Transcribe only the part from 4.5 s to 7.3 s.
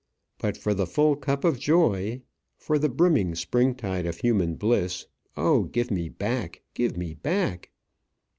bliss, oh, give me back, give me